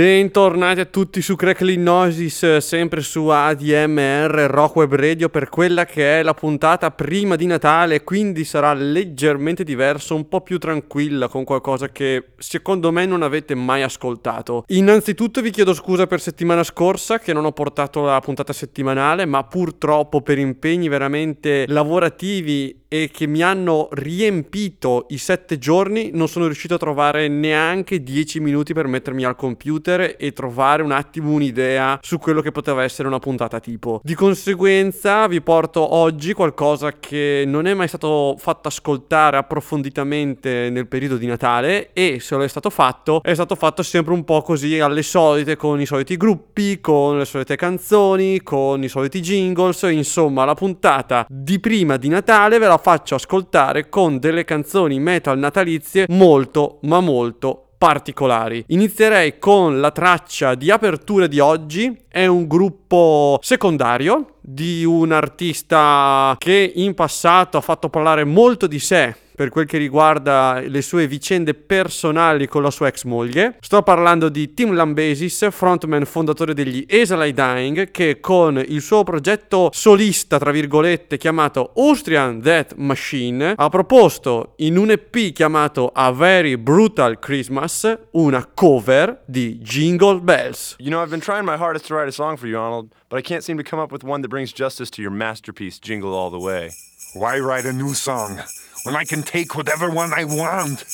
[0.00, 2.16] Bentornati a tutti su Crackling
[2.56, 8.02] sempre su ADMR Rock Web Radio per quella che è la puntata prima di Natale,
[8.02, 13.54] quindi sarà leggermente diverso, un po' più tranquilla con qualcosa che secondo me non avete
[13.54, 14.64] mai ascoltato.
[14.68, 19.44] Innanzitutto vi chiedo scusa per settimana scorsa che non ho portato la puntata settimanale, ma
[19.44, 26.46] purtroppo per impegni veramente lavorativi e che mi hanno riempito i sette giorni, non sono
[26.46, 32.00] riuscito a trovare neanche dieci minuti per mettermi al computer e trovare un attimo un'idea
[32.02, 34.00] su quello che poteva essere una puntata tipo.
[34.02, 40.88] Di conseguenza vi porto oggi qualcosa che non è mai stato fatto ascoltare approfonditamente nel
[40.88, 44.42] periodo di Natale e se lo è stato fatto è stato fatto sempre un po'
[44.42, 49.82] così alle solite con i soliti gruppi, con le solite canzoni, con i soliti jingles,
[49.82, 55.38] insomma la puntata di prima di Natale ve la faccio ascoltare con delle canzoni metal
[55.38, 58.62] natalizie molto ma molto particolari.
[58.68, 66.34] Inizierei con la traccia di apertura di oggi, è un gruppo secondario di un artista
[66.38, 71.06] che in passato ha fatto parlare molto di sé per quel che riguarda le sue
[71.06, 73.56] vicende personali con la sua ex moglie.
[73.60, 79.70] Sto parlando di Tim Lambesis, frontman fondatore degli Esalai Dying, che con il suo progetto
[79.72, 86.58] solista, tra virgolette, chiamato Austrian Death Machine, ha proposto in un EP chiamato A Very
[86.58, 90.74] Brutal Christmas una cover di Jingle Bells.
[90.76, 93.18] You know, I've been trying my hardest to write a song for you, Arnold, but
[93.18, 96.12] I can't seem to come up with one that brings justice to your masterpiece, Jingle
[96.12, 96.72] All the Way.
[97.12, 98.40] Why write a new song?
[98.84, 100.84] when I can take whatever one I want.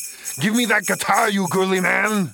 [0.40, 2.32] Give me that guitar, you girly man.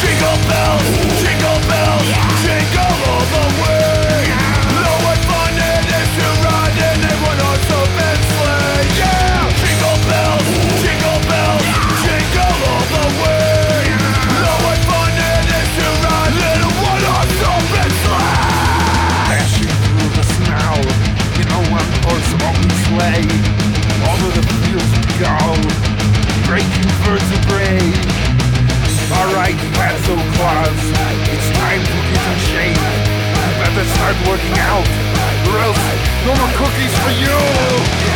[0.00, 0.86] Jingle bells,
[1.22, 2.08] jingle bells,
[2.42, 3.81] jingle all the way.
[34.02, 34.88] You better start working out,
[35.46, 35.78] or else
[36.26, 38.11] no more cookies for you!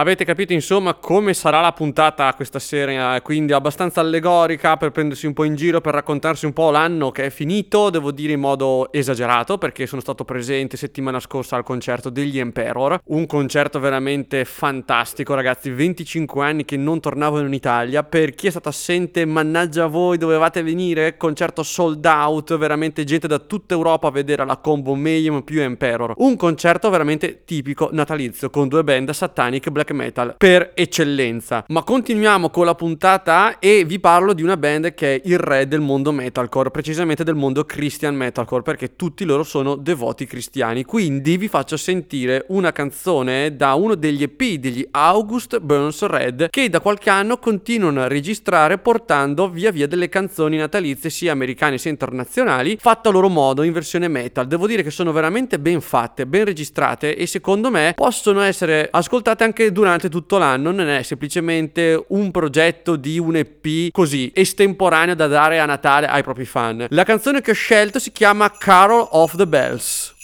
[0.00, 5.26] Avete capito insomma come sarà la puntata questa sera, eh, quindi abbastanza allegorica per prendersi
[5.26, 8.40] un po' in giro, per raccontarsi un po' l'anno che è finito, devo dire in
[8.40, 14.46] modo esagerato perché sono stato presente settimana scorsa al concerto degli Emperor, un concerto veramente
[14.46, 19.84] fantastico ragazzi, 25 anni che non tornavano in Italia, per chi è stato assente mannaggia
[19.84, 24.94] voi dovevate venire, concerto sold out, veramente gente da tutta Europa a vedere la combo
[24.94, 29.88] Mayhem più Emperor, un concerto veramente tipico natalizio con due band satanic black
[30.36, 31.64] per eccellenza.
[31.68, 35.68] Ma continuiamo con la puntata e vi parlo di una band che è il re
[35.68, 40.84] del mondo metalcore, precisamente del mondo Christian metalcore, perché tutti loro sono devoti cristiani.
[40.84, 46.68] Quindi vi faccio sentire una canzone da uno degli EP degli August Burns Red che
[46.68, 51.90] da qualche anno continuano a registrare portando via via delle canzoni natalizie sia americane sia
[51.90, 54.46] internazionali, fatte a loro modo in versione metal.
[54.46, 59.44] Devo dire che sono veramente ben fatte, ben registrate e secondo me possono essere ascoltate
[59.44, 65.26] anche durante tutto l'anno, non è semplicemente un progetto di un EP così estemporaneo da
[65.26, 66.86] dare a Natale ai propri fan.
[66.90, 70.14] La canzone che ho scelto si chiama Carol of the Bells.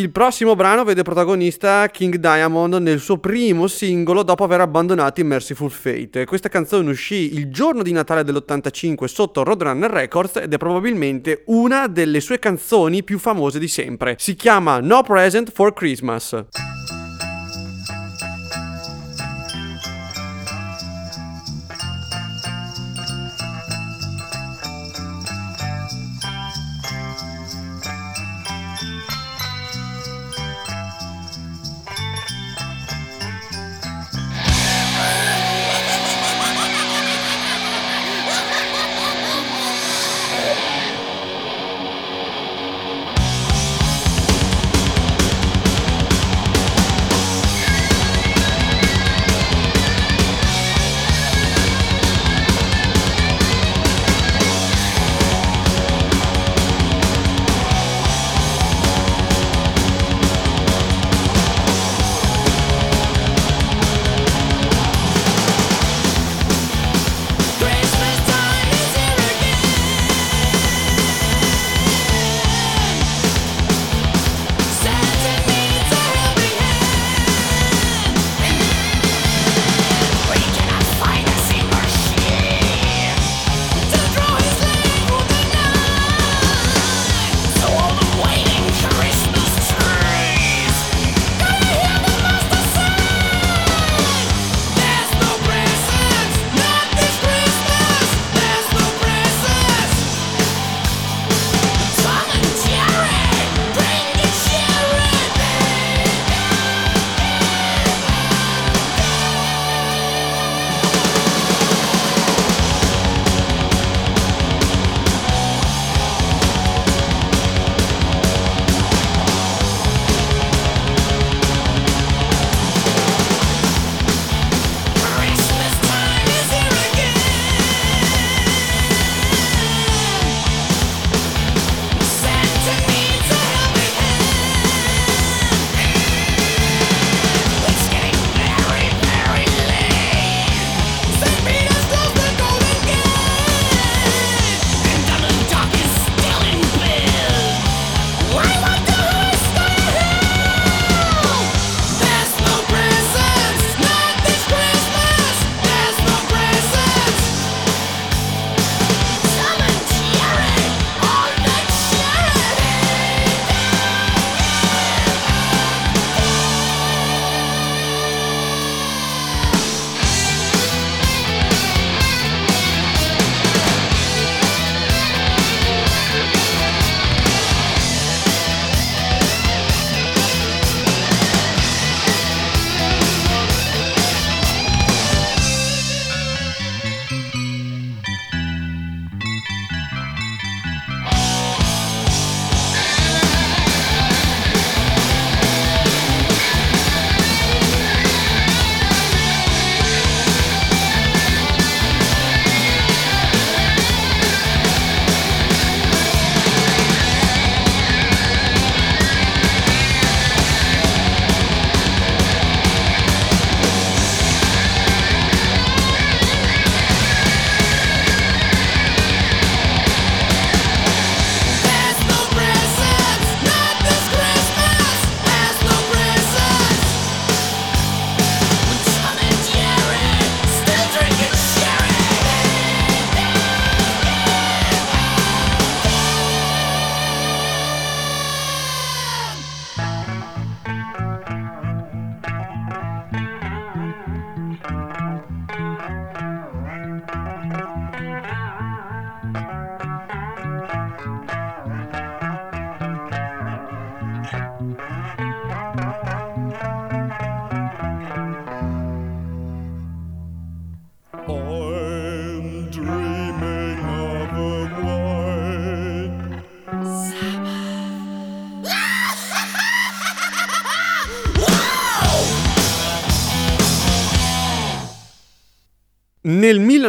[0.00, 5.24] Il prossimo brano vede protagonista King Diamond nel suo primo singolo dopo aver abbandonato i
[5.24, 6.24] Merciful Fate.
[6.24, 11.86] Questa canzone uscì il giorno di Natale dell'85 sotto Roadrunner Records ed è probabilmente una
[11.86, 14.16] delle sue canzoni più famose di sempre.
[14.18, 16.46] Si chiama No Present for Christmas.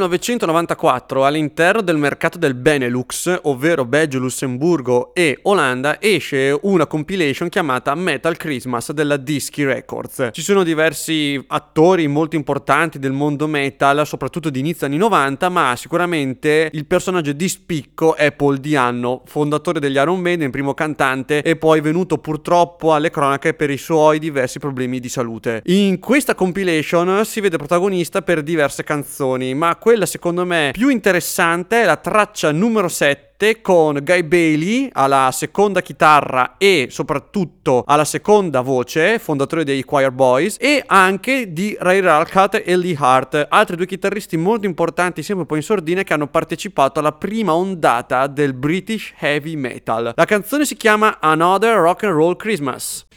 [0.07, 7.93] 1994 all'interno del mercato del Benelux, ovvero Belgio, Lussemburgo e Olanda, esce una compilation chiamata
[7.95, 10.29] Metal Christmas della Disky Records.
[10.31, 15.75] Ci sono diversi attori molto importanti del mondo metal, soprattutto di inizio anni 90, ma
[15.75, 21.55] sicuramente il personaggio di spicco è Paul Dianno, fondatore degli Iron Maiden, primo cantante e
[21.55, 25.61] poi venuto purtroppo alle cronache per i suoi diversi problemi di salute.
[25.65, 31.81] In questa compilation si vede protagonista per diverse canzoni ma quella secondo me più interessante
[31.81, 38.61] è la traccia numero 7 con Guy Bailey alla seconda chitarra e soprattutto alla seconda
[38.61, 43.85] voce, fondatore dei Choir Boys, e anche di Ray Ralcat e Lee Hart, altri due
[43.85, 48.53] chitarristi molto importanti, sempre un po' in sordina, che hanno partecipato alla prima ondata del
[48.53, 50.13] British Heavy Metal.
[50.15, 53.07] La canzone si chiama Another Rock and Roll Christmas.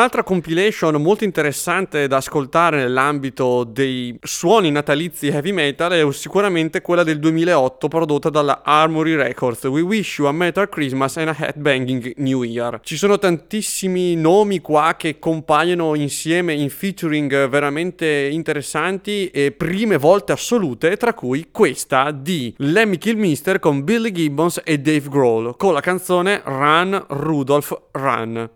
[0.00, 7.02] Un'altra compilation molto interessante da ascoltare nell'ambito dei suoni natalizi heavy metal è sicuramente quella
[7.02, 12.14] del 2008 prodotta dalla Armory Records, We Wish You a Metal Christmas and a Headbanging
[12.16, 12.80] New Year.
[12.82, 20.32] Ci sono tantissimi nomi qua che compaiono insieme in featuring veramente interessanti e prime volte
[20.32, 25.80] assolute, tra cui questa di Lemmy Kilmister con Billy Gibbons e Dave Grohl con la
[25.82, 28.50] canzone Run Rudolph Run.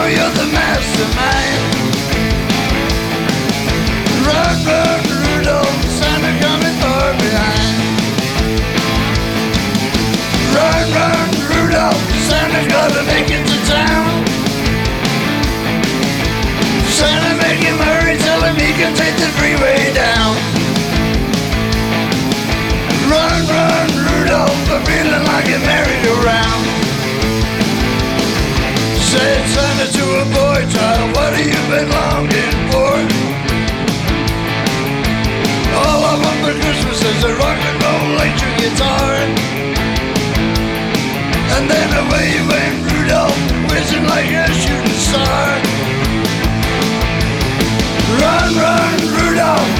[0.00, 1.60] Know you're the mastermind.
[4.24, 7.76] Run, run, Rudolph, Santa coming far behind.
[10.56, 14.08] Run, run, Rudolph, Santa's gotta make it to town.
[16.98, 20.32] Santa, make him hurry, tell him he can take the freeway down.
[23.12, 26.79] Run, run, Rudolph, I'm feeling like a merry-go-round.
[29.10, 32.94] Said Santa to a boy child, what have you been longing for?
[35.82, 39.10] All I want for Christmas is a rock and roll electric guitar.
[41.58, 43.34] And then away went Rudolph,
[43.66, 45.58] whizzing like a shooting star.
[48.14, 49.79] Run, run, Rudolph,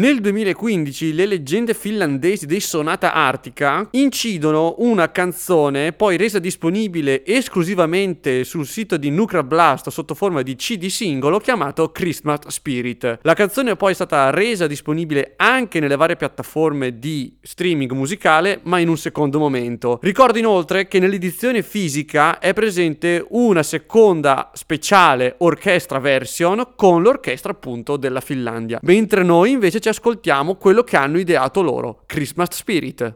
[0.00, 8.44] Nel 2015 le leggende finlandesi dei Sonata Artica incidono una canzone poi resa disponibile esclusivamente
[8.44, 13.18] sul sito di Nuclear Blast sotto forma di CD singolo chiamato Christmas Spirit.
[13.20, 18.78] La canzone è poi stata resa disponibile anche nelle varie piattaforme di streaming musicale ma
[18.78, 19.98] in un secondo momento.
[20.00, 27.98] Ricordo inoltre che nell'edizione fisica è presente una seconda speciale orchestra version con l'orchestra appunto
[27.98, 33.14] della Finlandia, mentre noi invece ci ascoltiamo quello che hanno ideato loro, Christmas Spirit.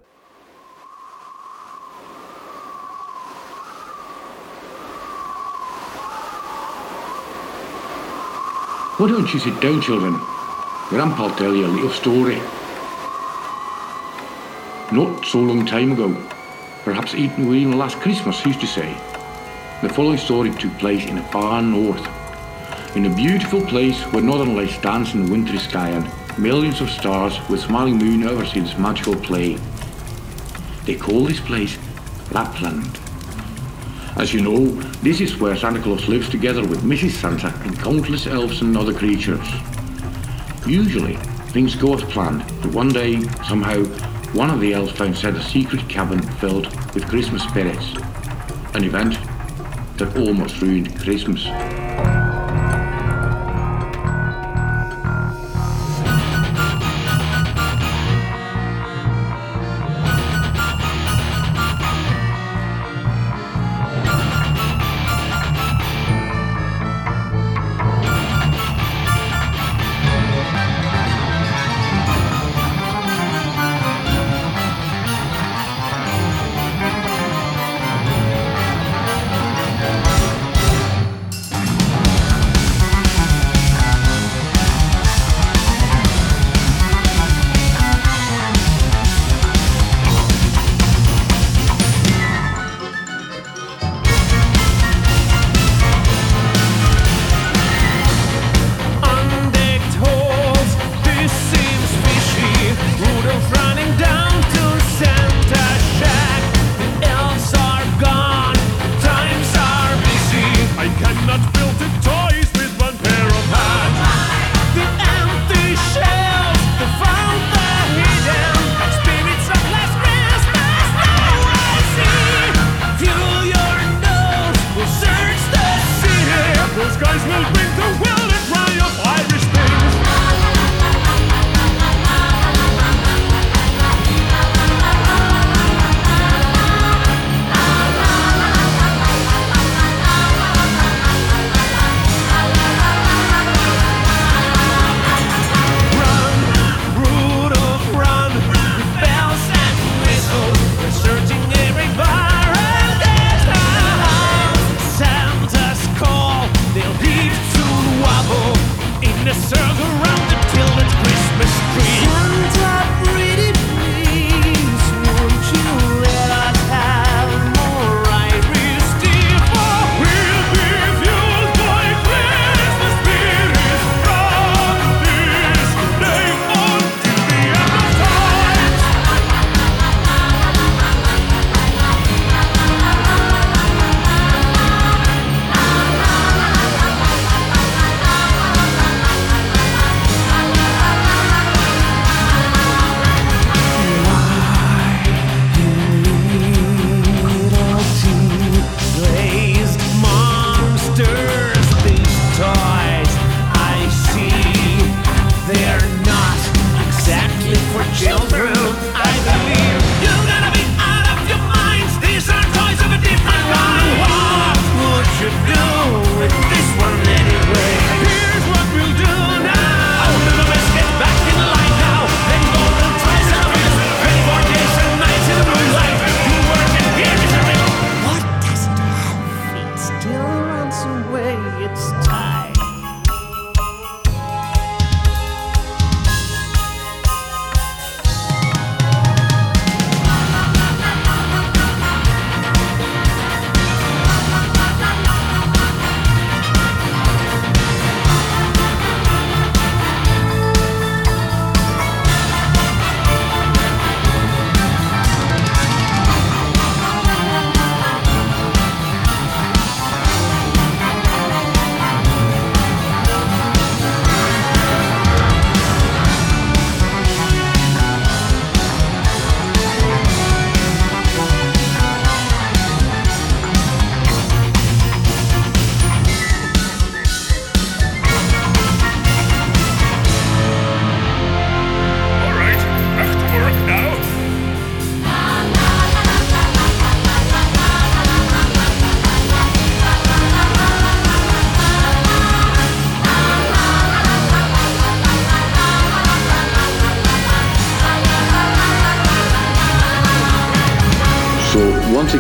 [8.97, 10.15] Why don't you sit down, children?
[10.89, 12.41] Grandpa'll tell you a little story.
[14.93, 16.15] Not so long time ago,
[16.85, 18.95] perhaps even even last Christmas, he used to say,
[19.83, 22.07] the following story took place in a far north.
[22.95, 26.07] In a beautiful place where northern lights dance in the wintry sky and
[26.39, 29.59] millions of stars with smiling moon oversee its magical play.
[30.85, 31.79] They call this place
[32.33, 32.99] Lapland.
[34.17, 34.67] As you know,
[35.03, 37.13] this is where Santa Claus lives together with Mrs.
[37.13, 39.47] Santa and countless elves and other creatures.
[40.67, 41.17] Usually,
[41.53, 43.83] things go as planned, but one day, somehow,
[44.33, 47.95] one of the elves found Santa's secret cabin filled with Christmas spirits.
[48.75, 49.19] An event
[49.99, 51.45] that almost ruined Christmas.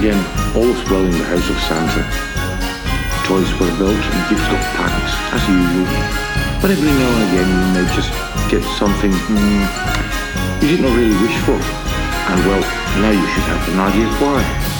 [0.04, 0.20] Again,
[0.54, 2.04] all was well in the house of Santa.
[3.24, 5.88] Toys were built and gifts of packed, as usual.
[6.60, 8.12] But every now and again you may just
[8.50, 11.56] get something mm, you did not really wish for.
[11.56, 12.60] And well,
[13.00, 14.73] now you should have an idea why.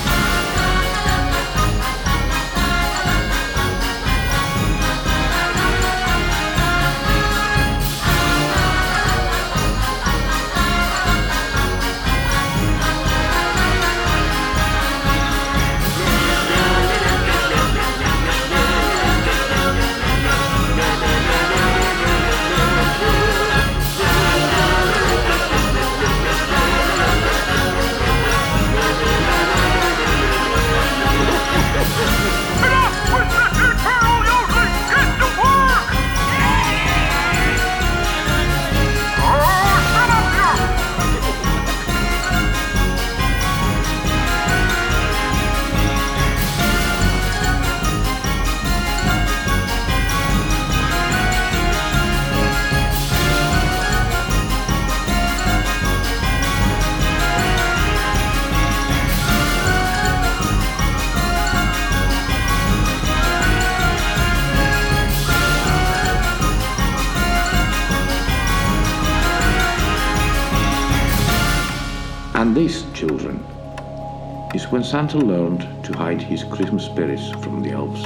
[76.34, 78.02] His Christmas spirits from the elves.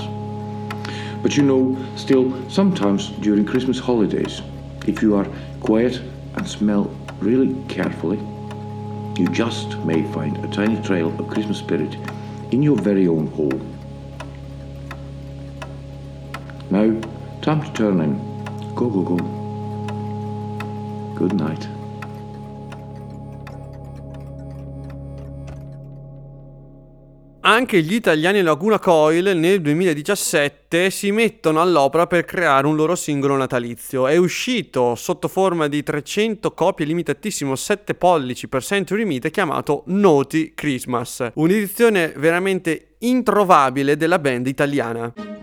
[1.23, 4.43] But you know, still, sometimes during Christmas holidays,
[4.87, 5.27] if you are
[5.61, 6.03] quiet
[6.35, 6.85] and smell
[7.21, 8.19] really carefully,
[9.19, 11.97] you just may find a tiny trail of Christmas spirit
[12.51, 13.61] in your very own hole.
[16.71, 17.01] Now,
[17.41, 18.75] time to turn in.
[18.75, 19.17] Go, go, go.
[21.15, 21.67] Good night.
[27.49, 33.39] Anche gli italiani Laguna Coil nel 2017 si mettono all'opera per creare un loro singolo
[33.39, 34.07] natalizio.
[34.07, 40.53] È uscito sotto forma di 300 copie limitatissimo 7 pollici per Century Meat chiamato Naughty
[40.53, 45.38] Christmas, un'edizione veramente introvabile della band italiana.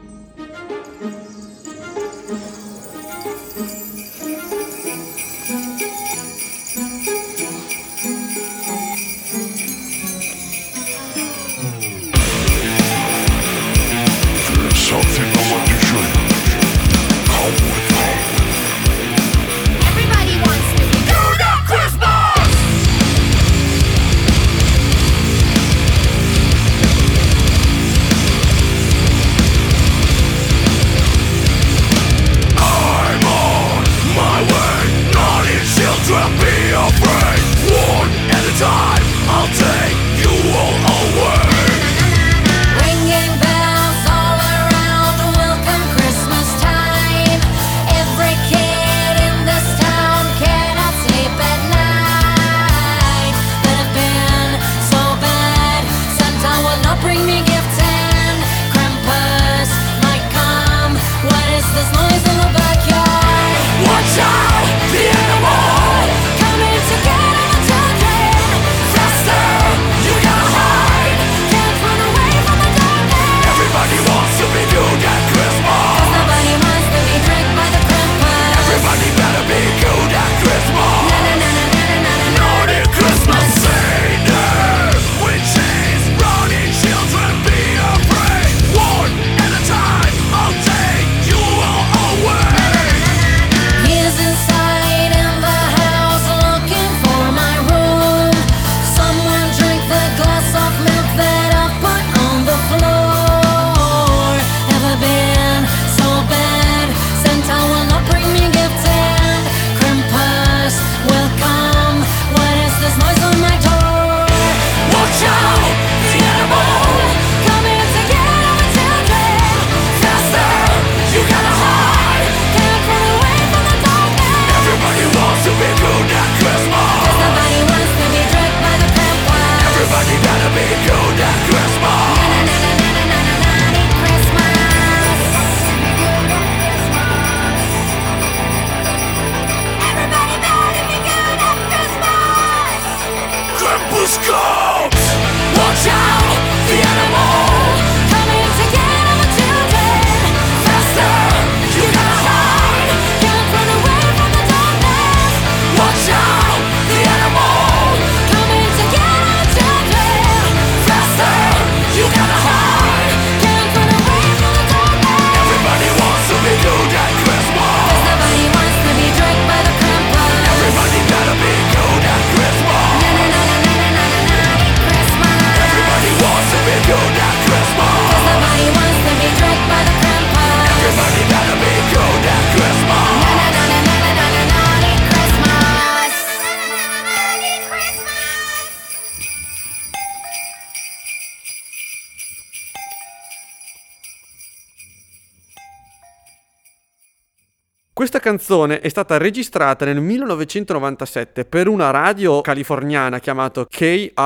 [198.26, 204.24] canzone è stata registrata nel 1997 per una radio californiana chiamata KROQ-FM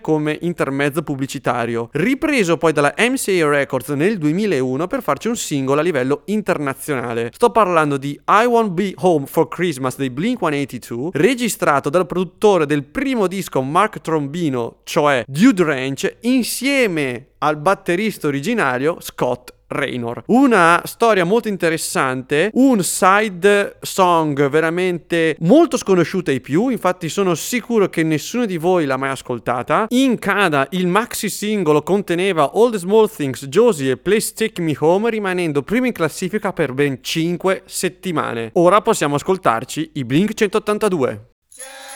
[0.00, 5.84] come intermezzo pubblicitario, ripreso poi dalla MCA Records nel 2001 per farci un singolo a
[5.84, 7.30] livello internazionale.
[7.32, 12.82] Sto parlando di I Won't Be Home for Christmas dei Blink-182, registrato dal produttore del
[12.82, 20.22] primo disco Mark Trombino, cioè Dude Ranch, insieme al batterista originario Scott Raynor.
[20.26, 27.88] Una storia molto interessante, un side song veramente molto sconosciuta ai più, infatti sono sicuro
[27.88, 29.86] che nessuno di voi l'ha mai ascoltata.
[29.90, 34.74] In Canada il maxi singolo conteneva All the Small Things, Josie e Please Take Me
[34.78, 38.50] Home, rimanendo primo in classifica per ben 5 settimane.
[38.54, 41.32] Ora possiamo ascoltarci i Blink 182.
[41.56, 41.93] Yeah!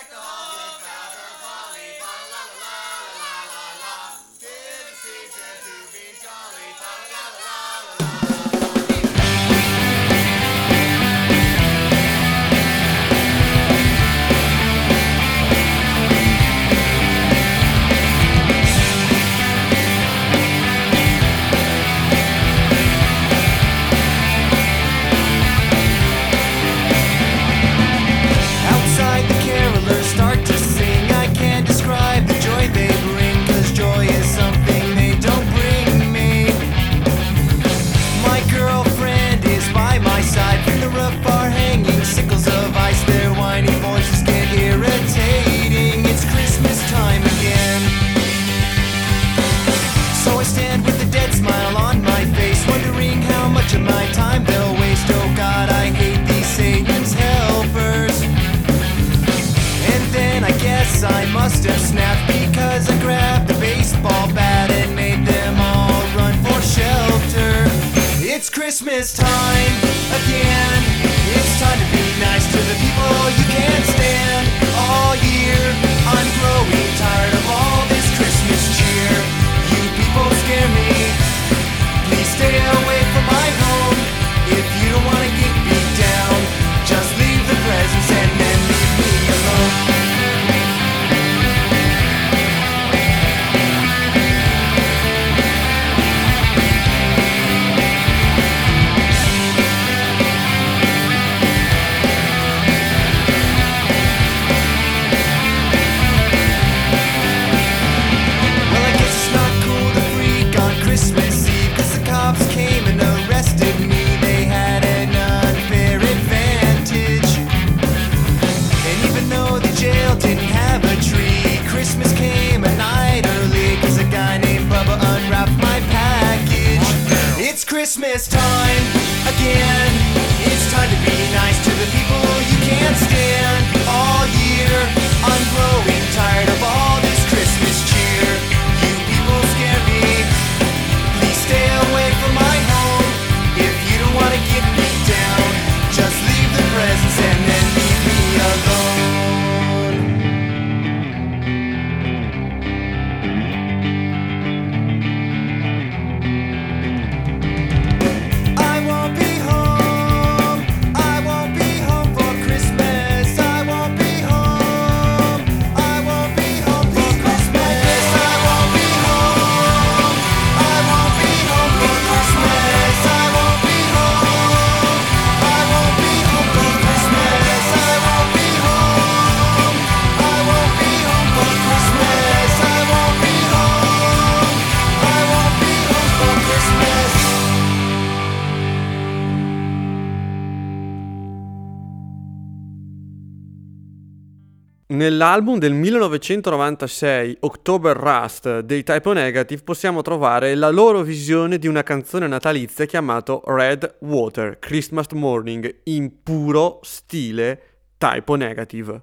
[195.39, 201.85] Nell'album del 1996, October Rust, dei Type Negative, possiamo trovare la loro visione di una
[201.85, 207.63] canzone natalizia chiamata Red Water, Christmas Morning, in puro stile
[207.99, 209.03] Type Negative.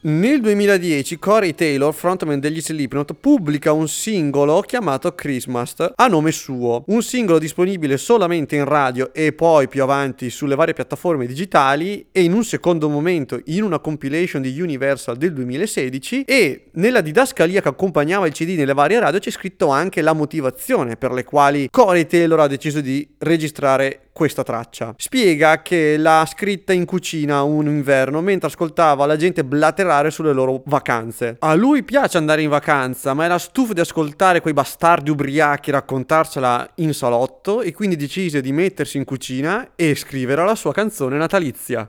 [0.00, 6.84] Nel 2010 Corey Taylor, frontman degli Slipknot, pubblica un singolo chiamato Christmas a nome suo,
[6.86, 12.22] un singolo disponibile solamente in radio e poi più avanti sulle varie piattaforme digitali e
[12.22, 17.68] in un secondo momento in una compilation di Universal del 2016 e nella didascalia che
[17.68, 22.06] accompagnava il CD nelle varie radio c'è scritto anche la motivazione per le quali Corey
[22.06, 24.94] Taylor ha deciso di registrare questa traccia.
[24.96, 30.60] Spiega che l'ha scritta in cucina un inverno mentre ascoltava la gente blatterare sulle loro
[30.66, 31.36] vacanze.
[31.38, 36.68] A lui piace andare in vacanza, ma era stufo di ascoltare quei bastardi ubriachi raccontarsela
[36.76, 41.88] in salotto e quindi decise di mettersi in cucina e scrivere la sua canzone natalizia.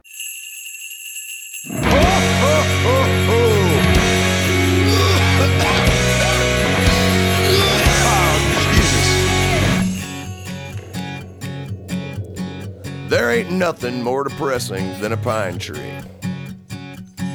[13.30, 15.94] There ain't nothing more depressing than a pine tree.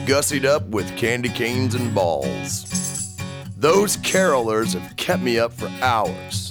[0.07, 3.17] Gussied up with candy canes and balls.
[3.57, 6.51] Those carolers have kept me up for hours.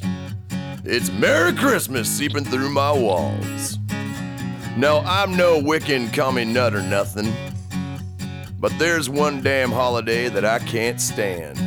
[0.86, 3.80] It's Merry Christmas seeping through my walls.
[4.78, 7.34] No, I'm no Wiccan commie nut or nothing.
[8.58, 11.60] But there's one damn holiday that I can't stand.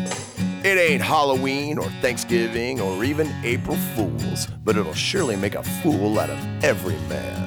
[0.64, 6.18] It ain't Halloween or Thanksgiving or even April Fools, but it'll surely make a fool
[6.18, 7.45] out of every man.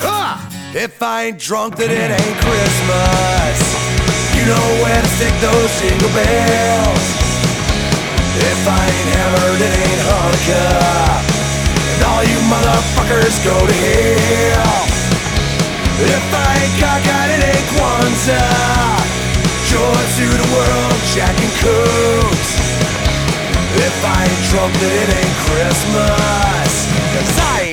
[0.00, 0.48] Ha!
[0.74, 3.56] If I ain't drunk, then it ain't Christmas.
[4.36, 7.06] You know where to stick those jingle bells.
[8.38, 11.18] If I ain't hammered, it ain't Hanukkah.
[11.90, 14.86] And all you motherfuckers go to hell.
[15.98, 19.02] If I ain't cockeyed, it ain't Kwanzaa.
[19.66, 22.54] Joy to the world, Jack and Cooks.
[23.82, 26.86] If I ain't drunk, then it ain't Christmas.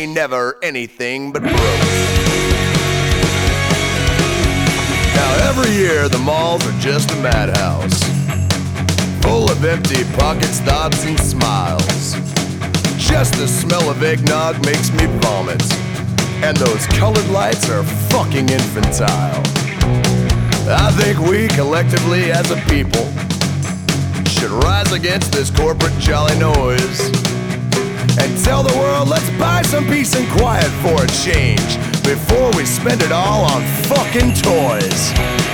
[0.06, 1.56] Ain't never anything but broke.
[5.16, 8.03] Now every year the malls are just a madhouse.
[9.24, 12.14] Full of empty pockets, thoughts, and smiles.
[12.99, 15.64] Just the smell of eggnog makes me vomit.
[16.43, 19.41] And those colored lights are fucking infantile.
[20.70, 23.12] I think we collectively as a people
[24.30, 27.35] should rise against this corporate jolly noise
[28.20, 32.66] and tell the world let's buy some peace and quiet for a change before we
[32.66, 35.01] spend it all on fucking toys.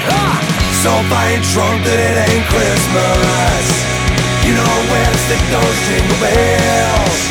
[0.10, 0.52] Ha!
[0.84, 3.66] So if I ain't drunk, then it ain't Christmas.
[4.46, 7.22] You know where to stick those jingle bells.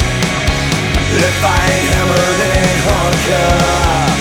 [1.10, 4.14] If I ain't hammered, it ain't Hanukkah.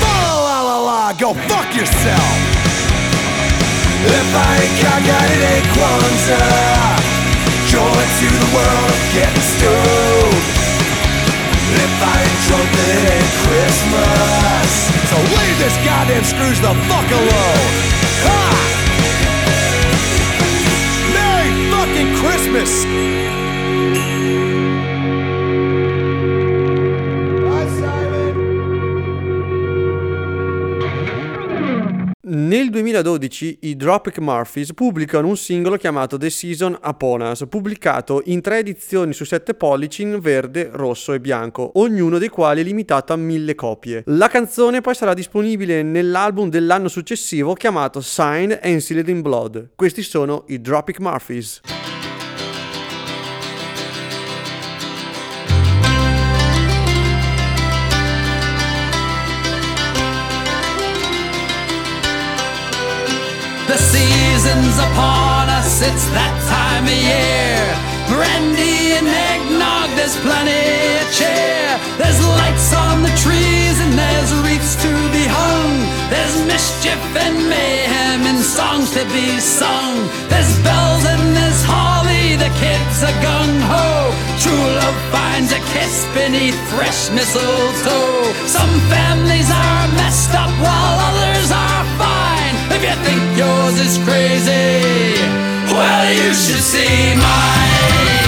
[0.00, 2.36] Fa la la la, go fuck yourself.
[4.02, 7.12] If I ain't cockeyed, it ain't Kwanzaa.
[7.68, 10.11] Joy to the world of getting stoned.
[11.72, 12.20] If I
[12.76, 14.68] then it Christmas.
[15.08, 17.72] So leave this goddamn Scrooge the fuck alone.
[18.28, 18.40] Ha!
[21.16, 22.84] Merry fucking Christmas!
[32.82, 38.58] 2012 i Dropkick Murphys pubblicano un singolo chiamato The Season Upon Us, pubblicato in tre
[38.58, 43.54] edizioni su 7 pollici in verde, rosso e bianco, ognuno dei quali limitato a mille
[43.54, 44.02] copie.
[44.06, 49.70] La canzone poi sarà disponibile nell'album dell'anno successivo chiamato Signed and Sealed in Blood.
[49.76, 51.60] Questi sono i Dropkick Murphys.
[64.92, 67.64] Upon us, it's that time of year.
[68.12, 71.72] Brandy and eggnog, there's plenty of cheer.
[71.96, 75.72] There's lights on the trees and there's wreaths to be hung.
[76.12, 79.96] There's mischief and mayhem and songs to be sung.
[80.28, 84.12] There's bells and there's holly, the kids are gung ho.
[84.44, 88.28] True love finds a kiss beneath fresh mistletoe.
[88.44, 92.41] Some families are messed up while others are fine.
[92.84, 95.14] If you think yours is crazy,
[95.72, 98.21] well, you should see mine.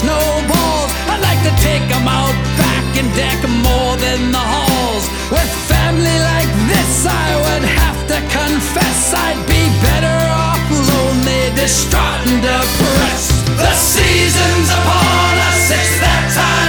[0.00, 0.90] Snowballs.
[1.10, 3.38] I'd like to take 'em out back and deck
[3.68, 5.04] more than the halls.
[5.34, 12.20] With family like this, I would have to confess I'd be better off lonely, distraught,
[12.28, 13.32] and depressed.
[13.64, 16.63] The season's upon us, it's that time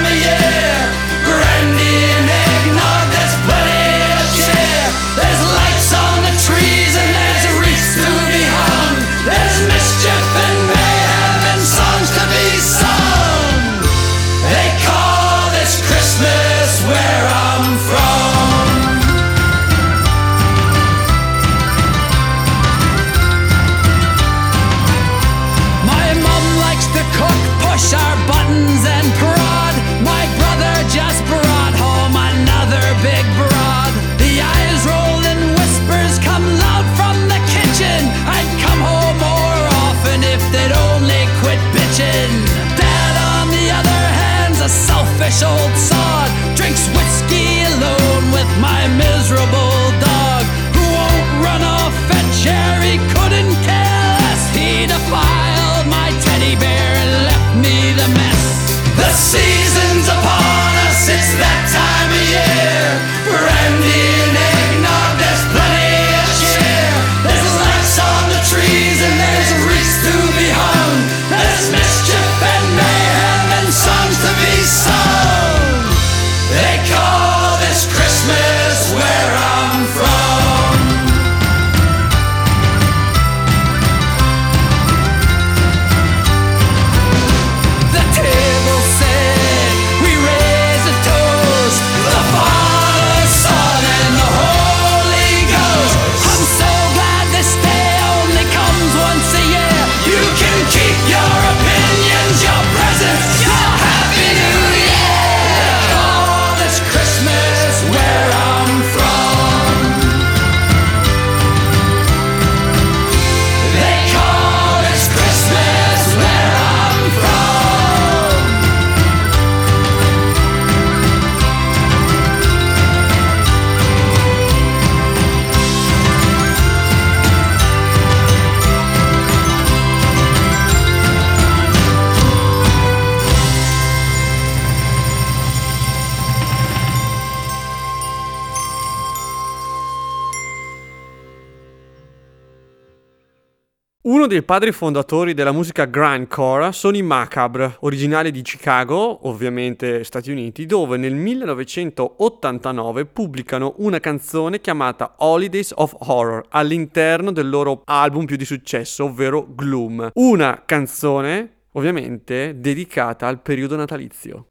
[144.36, 150.66] dei padri fondatori della musica grindcore sono i Macabre, originali di Chicago, ovviamente Stati Uniti,
[150.66, 158.36] dove nel 1989 pubblicano una canzone chiamata Holidays of Horror all'interno del loro album più
[158.36, 160.10] di successo, ovvero Gloom.
[160.16, 164.48] Una canzone, ovviamente, dedicata al periodo natalizio.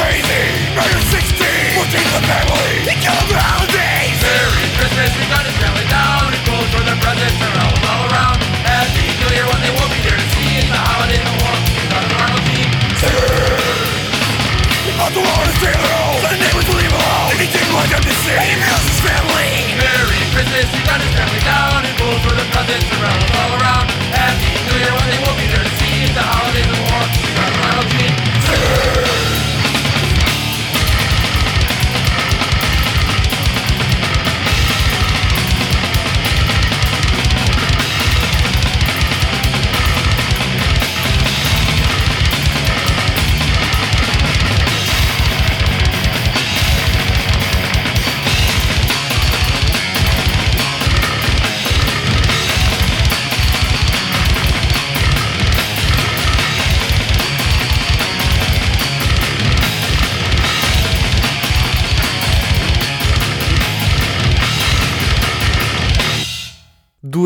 [0.00, 4.16] Crazy, murder 16, working the family, he.
[4.24, 6.32] Merry Christmas, we got his family down.
[6.32, 8.40] It goes for the presents are all, all around.
[8.64, 11.58] Happy New Year, what they will be there to see the holiday no more.
[11.76, 12.68] We got a normal team.
[15.00, 15.90] Out the wall is trailer
[16.28, 17.36] the neighbors will leave alone.
[17.40, 17.48] He
[17.90, 18.56] them to see, and he
[18.88, 19.52] his family.
[19.80, 21.84] Merry Christmas, we got his family down.
[21.84, 23.39] It goes for the presents are all,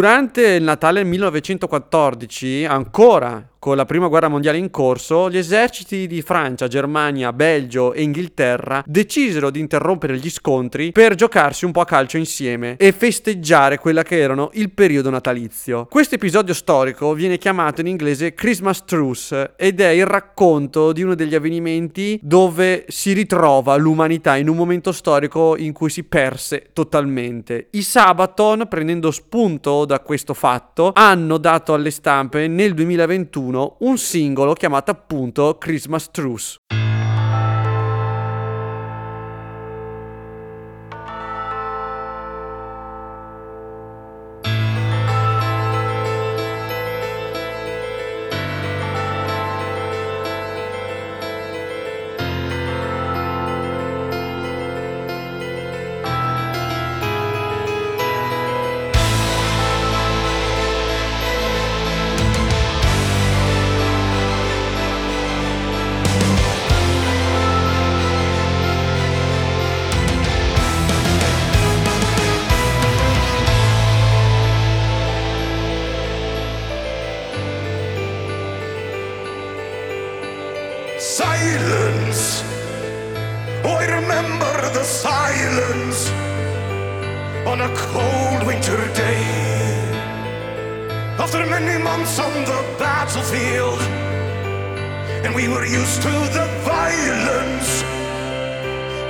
[0.05, 6.21] Durante il Natale 1914, ancora con la prima guerra mondiale in corso, gli eserciti di
[6.21, 11.87] Francia, Germania, Belgio e Inghilterra decisero di interrompere gli scontri per giocarsi un po' a
[11.87, 15.87] calcio insieme e festeggiare quella che erano il periodo natalizio.
[15.89, 21.15] Questo episodio storico viene chiamato in inglese Christmas Truce ed è il racconto di uno
[21.15, 27.69] degli avvenimenti dove si ritrova l'umanità in un momento storico in cui si perse totalmente.
[27.71, 34.53] I Sabaton, prendendo spunto da questo fatto, hanno dato alle stampe nel 2021 un singolo
[34.55, 36.59] chiamato appunto Christmas Truce.
[96.33, 97.83] the violence.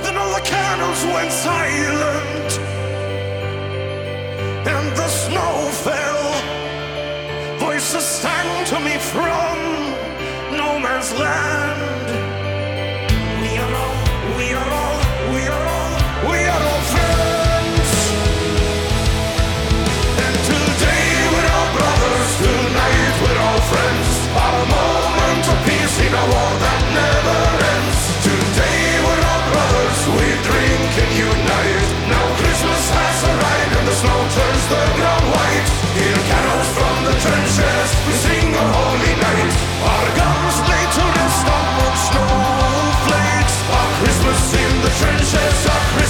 [0.03, 2.59] Then all the candles went silent,
[4.67, 6.25] and the snow fell.
[7.59, 9.57] Voices sang to me from
[10.57, 12.24] no man's land.
[44.97, 46.04] trenches of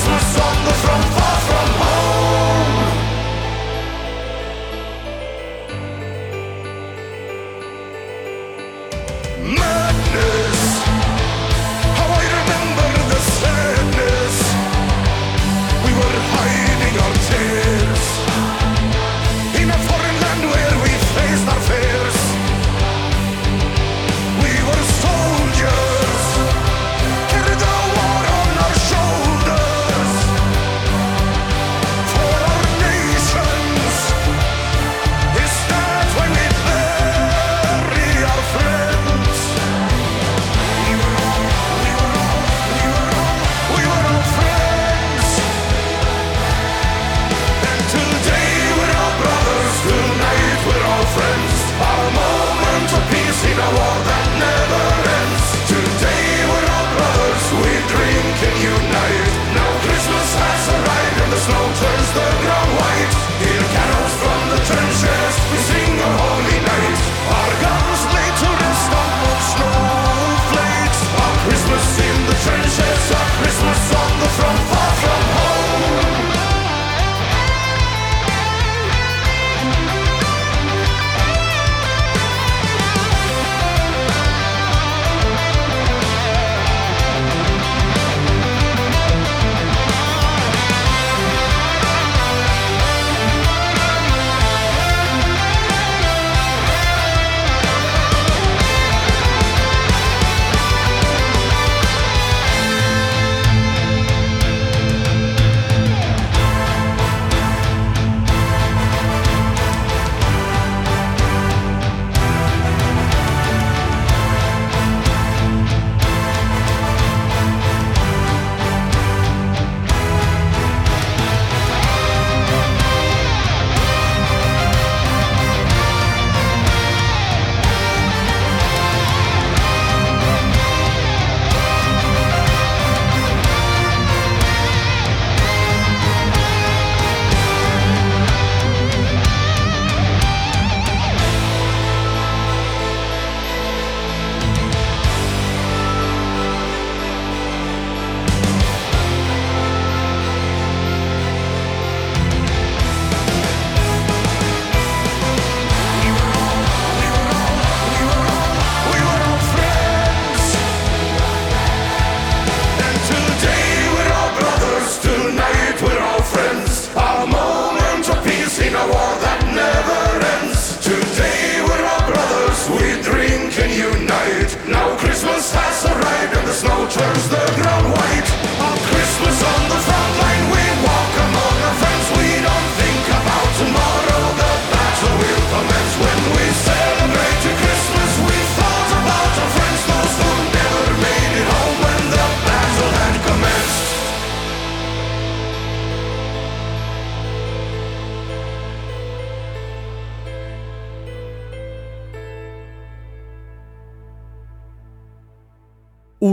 [61.76, 62.55] turns the ground.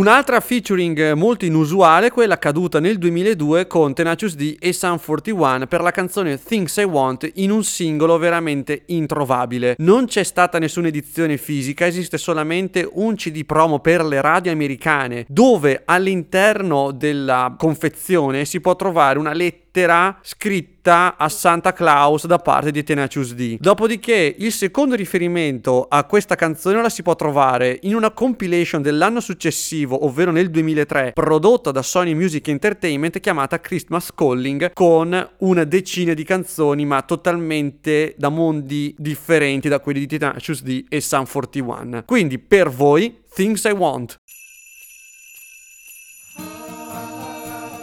[0.02, 5.80] Un'altra featuring molto inusuale, quella caduta nel 2002 con Tenacious D e Sun 41 per
[5.80, 9.76] la canzone Things I Want in un singolo veramente introvabile.
[9.78, 15.24] Non c'è stata nessuna edizione fisica, esiste solamente un CD promo per le radio americane
[15.28, 22.38] dove all'interno della confezione si può trovare una lettera lettera scritta a Santa Claus da
[22.38, 23.56] parte di Tenacious D.
[23.58, 29.20] Dopodiché il secondo riferimento a questa canzone la si può trovare in una compilation dell'anno
[29.20, 36.12] successivo, ovvero nel 2003, prodotta da Sony Music Entertainment chiamata Christmas Calling con una decina
[36.12, 42.02] di canzoni ma totalmente da mondi differenti da quelli di Tenacious D e Sun 41.
[42.04, 44.20] Quindi per voi Things I Want.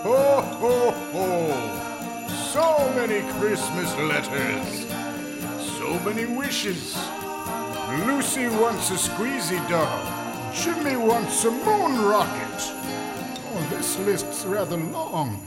[0.04, 0.79] Oh, oh.
[3.08, 4.86] Many Christmas letters.
[5.78, 6.98] So many wishes.
[8.06, 10.04] Lucy wants a squeezy doll.
[10.54, 12.60] Jimmy wants a moon rocket.
[12.60, 15.40] Oh, this list's rather long.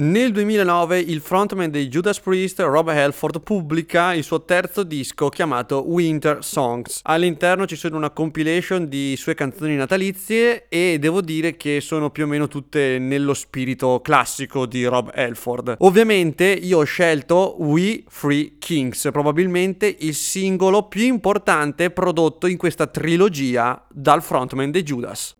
[0.00, 5.84] Nel 2009 il frontman dei Judas Priest, Rob Halford, pubblica il suo terzo disco chiamato
[5.86, 7.00] Winter Songs.
[7.02, 12.24] All'interno ci sono una compilation di sue canzoni natalizie e devo dire che sono più
[12.24, 15.74] o meno tutte nello spirito classico di Rob Halford.
[15.80, 22.86] Ovviamente io ho scelto We Free Kings, probabilmente il singolo più importante prodotto in questa
[22.86, 25.36] trilogia dal frontman dei Judas.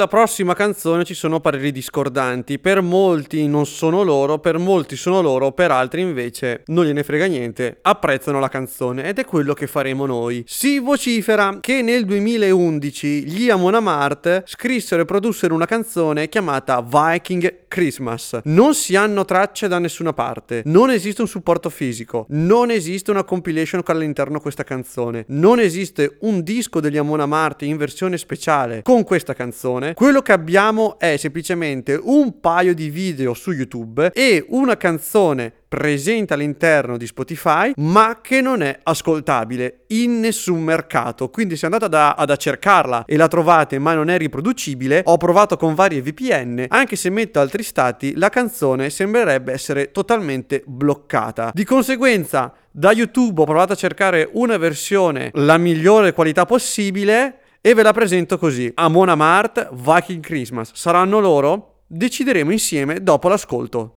[0.00, 2.58] Sulla prossima canzone ci sono pareri discordanti.
[2.58, 7.26] Per molti non sono loro, per molti sono loro, per altri invece non gliene frega
[7.26, 7.80] niente.
[7.82, 10.42] Apprezzano la canzone ed è quello che faremo noi.
[10.46, 17.66] Si vocifera che nel 2011 gli Amon Amart scrissero e produssero una canzone chiamata Viking
[17.68, 18.40] Christmas.
[18.44, 23.22] Non si hanno tracce da nessuna parte, non esiste un supporto fisico, non esiste una
[23.22, 28.80] compilation con all'interno questa canzone, non esiste un disco degli Amon Amart in versione speciale
[28.82, 29.89] con questa canzone.
[29.94, 36.34] Quello che abbiamo è semplicemente un paio di video su YouTube e una canzone presente
[36.34, 41.30] all'interno di Spotify ma che non è ascoltabile in nessun mercato.
[41.30, 45.56] Quindi se andate ad, ad cercarla e la trovate ma non è riproducibile ho provato
[45.56, 51.52] con varie VPN anche se metto altri stati la canzone sembrerebbe essere totalmente bloccata.
[51.54, 57.74] Di conseguenza da YouTube ho provato a cercare una versione la migliore qualità possibile e
[57.74, 58.70] ve la presento così.
[58.74, 60.72] Amon Amart Viking Christmas.
[60.74, 61.82] Saranno loro?
[61.86, 63.92] Decideremo insieme dopo l'ascolto.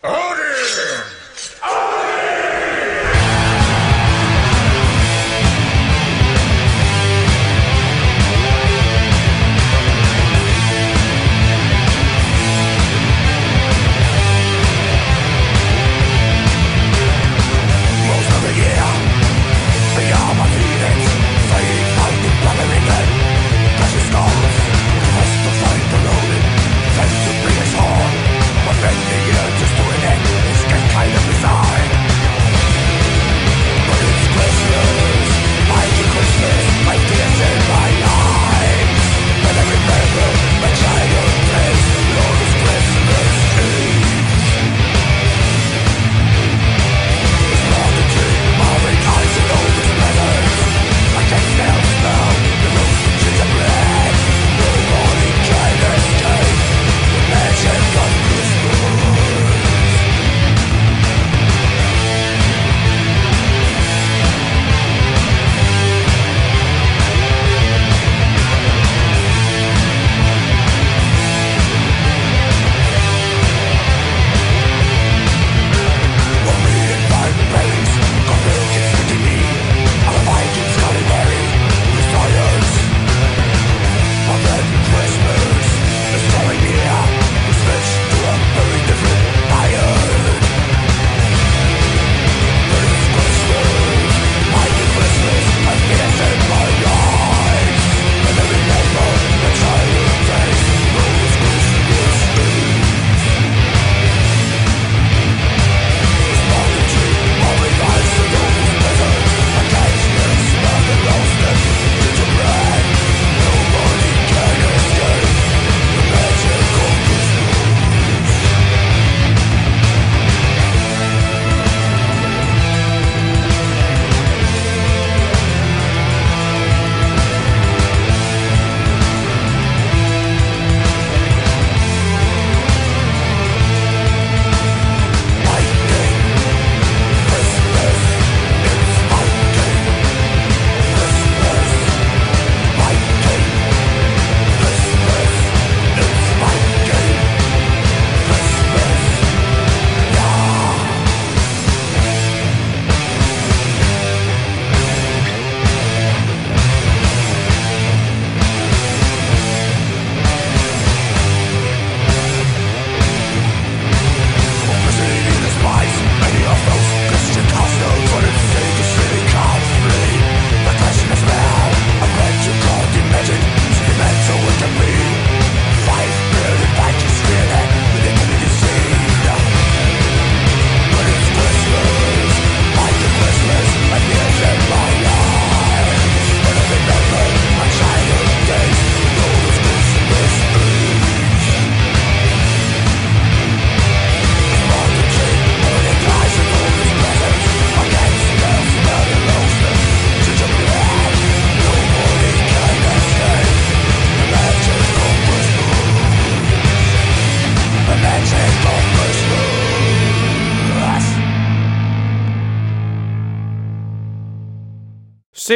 [0.00, 0.29] Precious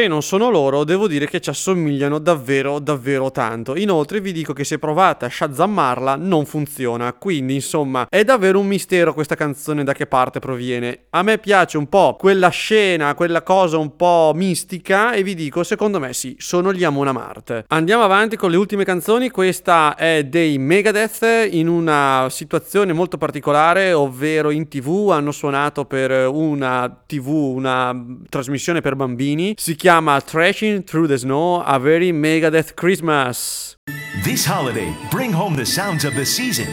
[0.07, 3.75] non sono loro, devo dire che ci assomigliano davvero, davvero tanto.
[3.75, 8.67] Inoltre vi dico che se provate a shazammarla non funziona, quindi insomma è davvero un
[8.67, 11.05] mistero questa canzone da che parte proviene.
[11.09, 15.63] A me piace un po' quella scena, quella cosa un po' mistica e vi dico,
[15.63, 17.65] secondo me sì, sono gli Amon Amart.
[17.67, 23.93] Andiamo avanti con le ultime canzoni, questa è dei Megadeth in una situazione molto particolare,
[23.93, 27.95] ovvero in tv hanno suonato per una tv, una
[28.29, 33.77] trasmissione per bambini, si chiama Thrashing Through the Snow, A Very Megadeth Christmas.
[34.25, 36.67] This holiday, bring home the sounds of the season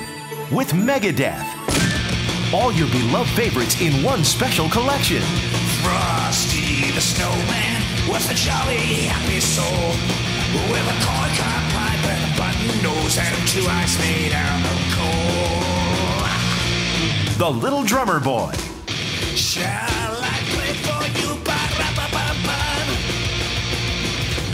[0.50, 1.46] with Megadeth.
[2.52, 5.22] All your beloved favorites in one special collection.
[5.84, 9.94] Frosty the snowman was a jolly happy soul
[10.72, 15.62] with a corncob pipe and a button nose and two eyes made out of coal.
[17.38, 18.52] The Little Drummer Boy.
[19.36, 20.21] Shall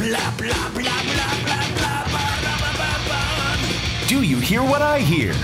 [0.09, 3.21] Blah blah blah blah blah blah ba-ra-ba-ba-ba.
[4.09, 5.35] Do you hear what I hear?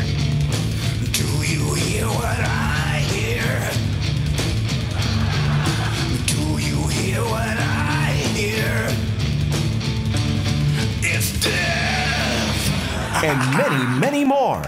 [1.13, 3.45] Do you hear what I hear?
[6.25, 8.89] Do you hear what I hear?
[11.03, 13.23] It's death.
[13.23, 14.65] And many, many more.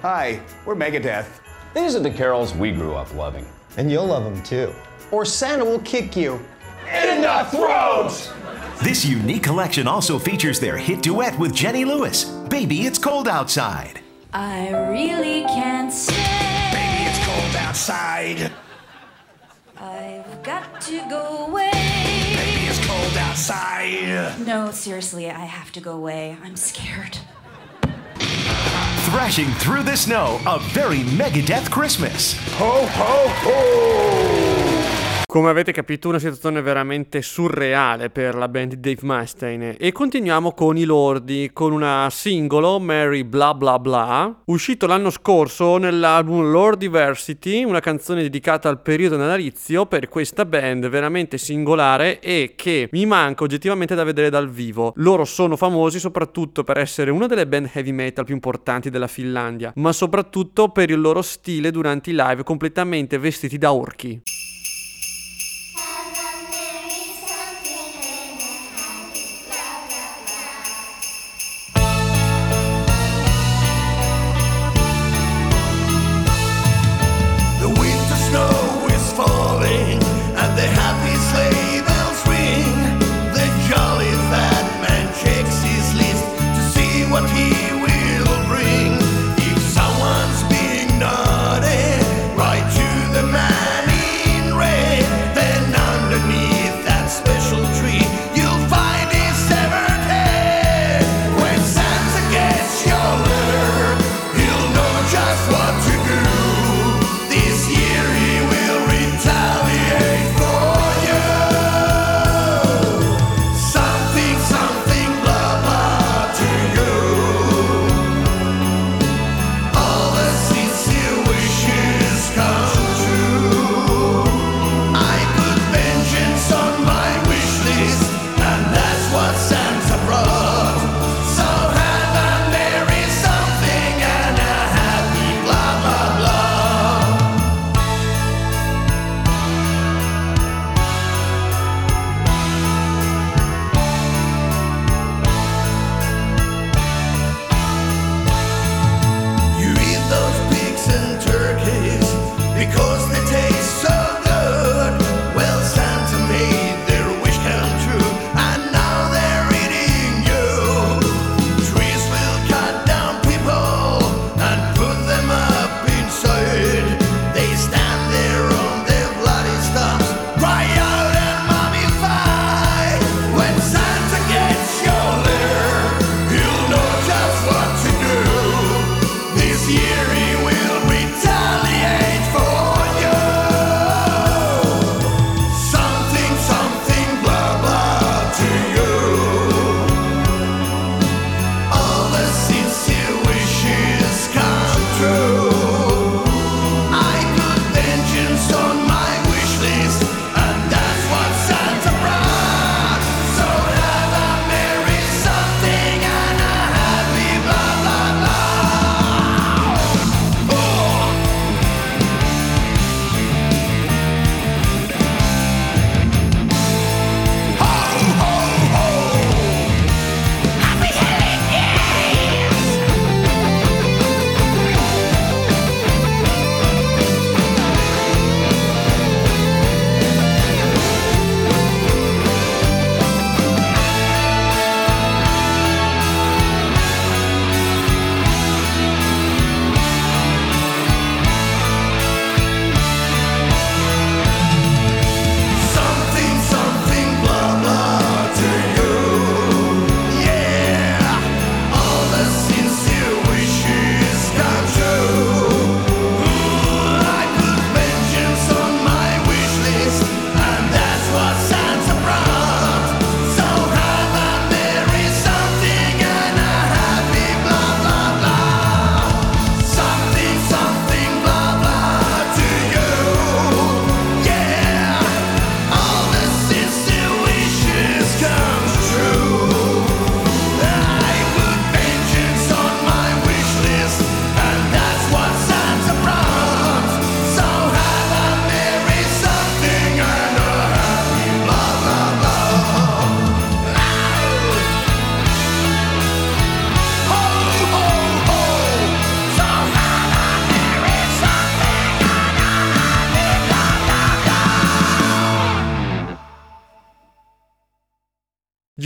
[0.00, 1.28] Hi, we're Megadeth.
[1.74, 3.44] These are the carols we grew up loving.
[3.76, 4.72] And you'll love them too.
[5.10, 6.40] Or Santa will kick you.
[6.90, 8.32] In the throat!
[8.82, 14.00] This unique collection also features their hit duet with Jenny Lewis, Baby It's Cold Outside.
[14.32, 16.14] I really can't stay.
[16.72, 18.52] Baby, it's cold outside.
[19.76, 21.70] I've got to go away.
[21.72, 24.46] Baby, it's cold outside.
[24.46, 26.36] No, seriously, I have to go away.
[26.44, 27.18] I'm scared.
[29.10, 32.34] Thrashing through the snow, a very Megadeth Christmas.
[32.58, 34.47] Ho ho ho!
[35.30, 39.76] Come avete capito, una situazione veramente surreale per la band di Dave Mustaine.
[39.76, 45.76] E continuiamo con i lordi, con una singolo, Mary Blah Blah Blah, uscito l'anno scorso
[45.76, 52.88] nell'album Lordiversity, una canzone dedicata al periodo natalizio per questa band veramente singolare e che
[52.92, 54.94] mi manca oggettivamente da vedere dal vivo.
[54.96, 59.72] Loro sono famosi soprattutto per essere una delle band heavy metal più importanti della Finlandia,
[59.74, 64.22] ma soprattutto per il loro stile durante i live completamente vestiti da orchi.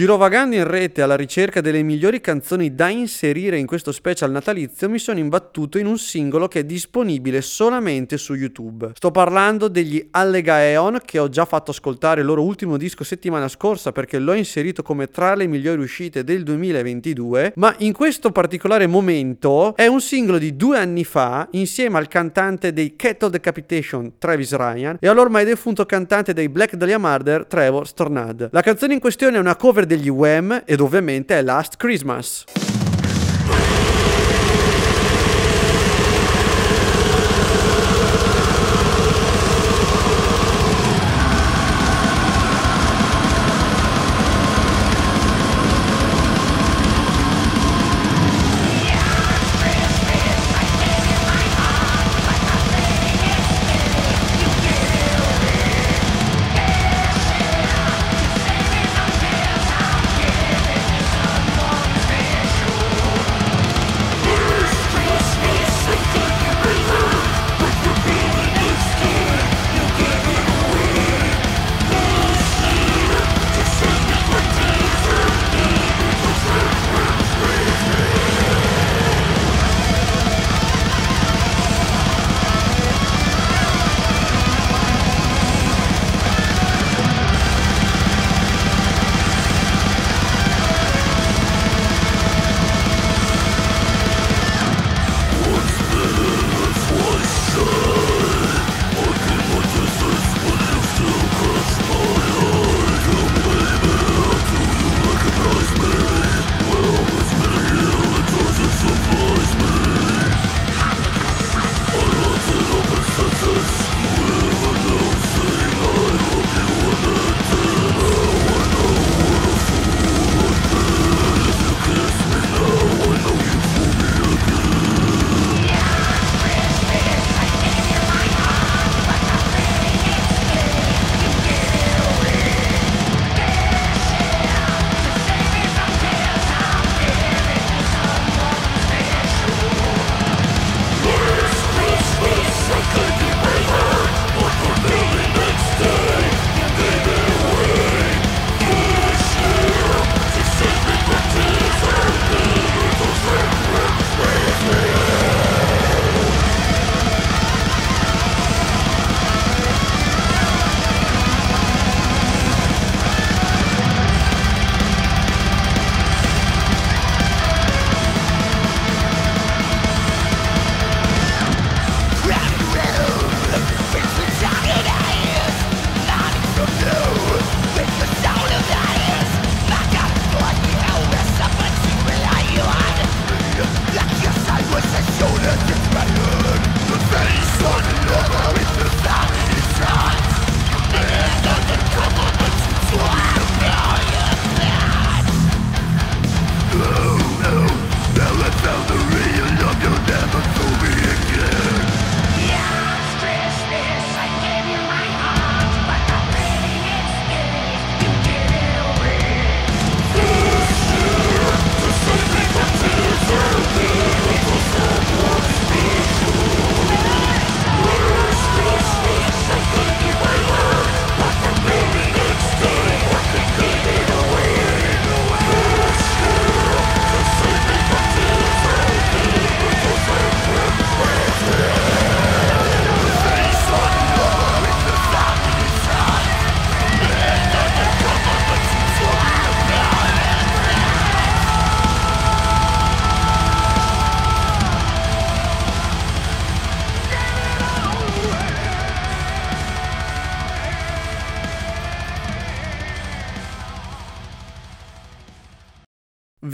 [0.02, 4.98] Girovagando in rete alla ricerca delle migliori canzoni da inserire in questo special natalizio, mi
[4.98, 8.90] sono imbattuto in un singolo che è disponibile solamente su YouTube.
[8.96, 13.92] Sto parlando degli Allegaeon che ho già fatto ascoltare il loro ultimo disco settimana scorsa
[13.92, 19.76] perché l'ho inserito come tra le migliori uscite del 2022, ma in questo particolare momento
[19.76, 24.96] è un singolo di due anni fa insieme al cantante dei Cattle Decapitation Travis Ryan
[24.98, 28.48] e all'ormai defunto cantante dei Black Dahlia Murder Trevor Stornad.
[28.50, 32.72] La canzone in questione è una cover degli Wham ed ovviamente è Last Christmas.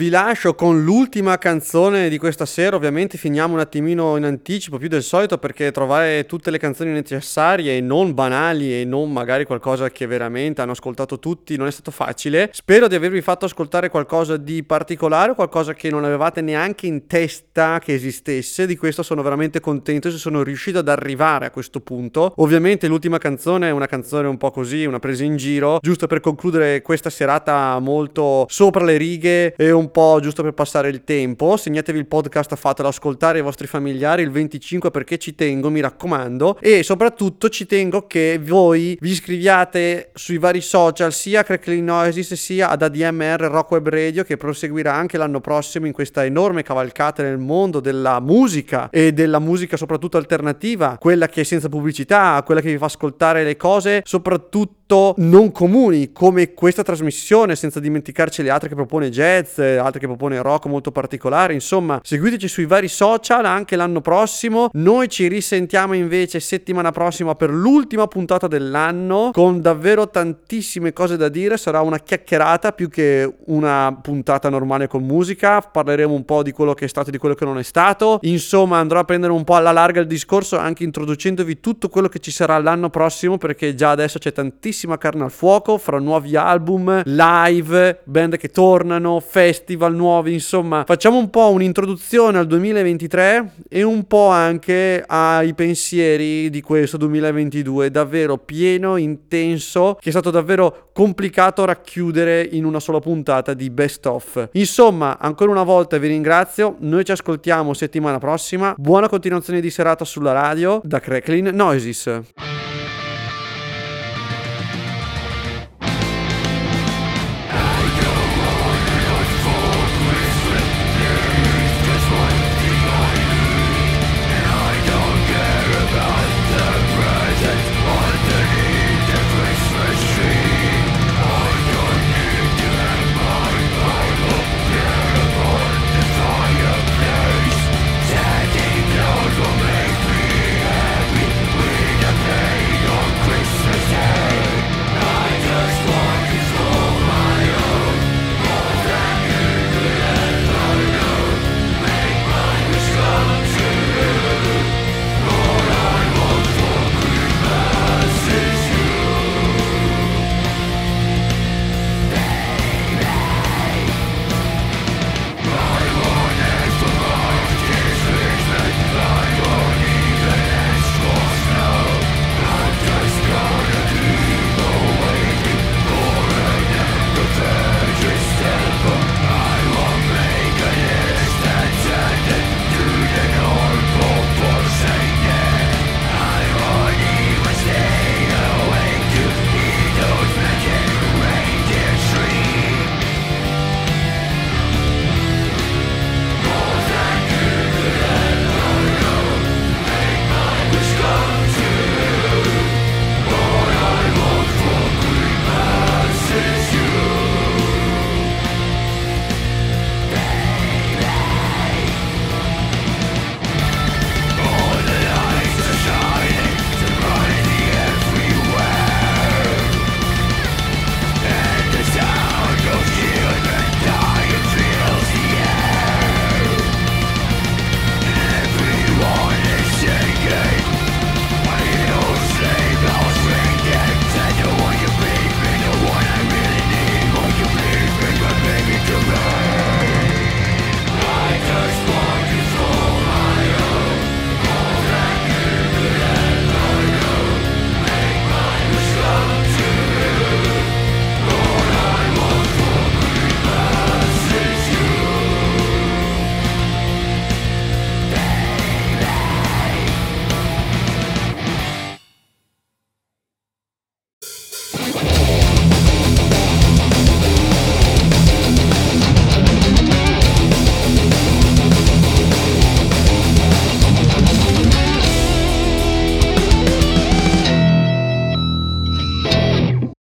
[0.09, 5.02] Lascio con l'ultima canzone di questa sera, ovviamente finiamo un attimino in anticipo più del
[5.02, 10.06] solito perché trovare tutte le canzoni necessarie e non banali e non magari qualcosa che
[10.06, 12.48] veramente hanno ascoltato tutti non è stato facile.
[12.52, 17.78] Spero di avervi fatto ascoltare qualcosa di particolare, qualcosa che non avevate neanche in testa
[17.78, 22.32] che esistesse, di questo sono veramente contento se sono riuscito ad arrivare a questo punto.
[22.36, 26.20] Ovviamente l'ultima canzone è una canzone un po' così, una presa in giro, giusto per
[26.20, 31.56] concludere questa serata molto sopra le righe e un po' giusto per passare il tempo.
[31.56, 36.58] Segnatevi il podcast, fatelo ascoltare ai vostri familiari il 25 perché ci tengo, mi raccomando.
[36.60, 42.32] E soprattutto ci tengo che voi vi iscriviate sui vari social, sia a Crackling Noises
[42.34, 47.22] sia ad ADMR Rock Web Radio che proseguirà anche l'anno prossimo in questa enorme cavalcata
[47.22, 52.60] nel mondo della musica e della musica soprattutto alternativa, quella che è senza pubblicità, quella
[52.60, 54.76] che vi fa ascoltare le cose soprattutto
[55.19, 60.40] non comuni come questa trasmissione senza dimenticarci le altre che propone jazz, altre che propone
[60.40, 66.40] rock molto particolari, insomma seguiteci sui vari social anche l'anno prossimo, noi ci risentiamo invece
[66.40, 72.73] settimana prossima per l'ultima puntata dell'anno con davvero tantissime cose da dire, sarà una chiacchierata
[72.73, 77.10] più che una puntata normale con musica, parleremo un po' di quello che è stato
[77.10, 80.01] e di quello che non è stato, insomma andrò a prendere un po' alla larga
[80.01, 84.32] il discorso anche introducendovi tutto quello che ci sarà l'anno prossimo perché già adesso c'è
[84.32, 91.18] tantissimo carne al fuoco fra nuovi album, live, band che tornano, festival nuovi, insomma, facciamo
[91.18, 98.36] un po' un'introduzione al 2023 e un po' anche ai pensieri di questo 2022, davvero
[98.38, 104.48] pieno, intenso, che è stato davvero complicato racchiudere in una sola puntata di best of.
[104.52, 108.74] Insomma, ancora una volta vi ringrazio, noi ci ascoltiamo settimana prossima.
[108.76, 112.68] Buona continuazione di serata sulla radio da Cracklin Noises.